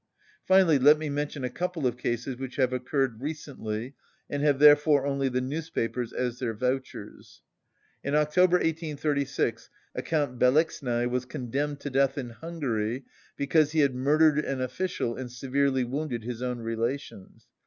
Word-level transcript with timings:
Finally, 0.47 0.79
let 0.79 0.97
me 0.97 1.11
mention 1.11 1.43
a 1.43 1.49
couple 1.51 1.85
of 1.85 1.95
cases 1.95 2.35
which 2.35 2.55
have 2.55 2.73
occurred 2.73 3.21
recently, 3.21 3.93
and 4.31 4.41
have 4.41 4.57
therefore 4.57 5.05
only 5.05 5.29
the 5.29 5.41
newspapers 5.41 6.11
as 6.11 6.39
their 6.39 6.55
vouchers. 6.55 7.43
In 8.03 8.15
October 8.15 8.55
1836 8.57 9.69
a 9.93 10.01
Count 10.01 10.39
Belecznai 10.39 11.05
was 11.05 11.25
condemned 11.25 11.81
to 11.81 11.91
death 11.91 12.17
in 12.17 12.31
Hungary 12.31 13.03
because 13.37 13.73
he 13.73 13.81
had 13.81 13.93
murdered 13.93 14.39
an 14.39 14.59
official 14.59 15.15
and 15.15 15.31
severely 15.31 15.83
wounded 15.83 16.23
his 16.23 16.41
own 16.41 16.57
relations. 16.61 17.45